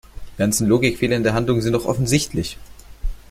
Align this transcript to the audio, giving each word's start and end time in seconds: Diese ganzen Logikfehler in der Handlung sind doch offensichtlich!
Diese 0.31 0.37
ganzen 0.37 0.67
Logikfehler 0.67 1.15
in 1.15 1.21
der 1.21 1.35
Handlung 1.35 1.61
sind 1.61 1.73
doch 1.73 1.85
offensichtlich! 1.85 2.57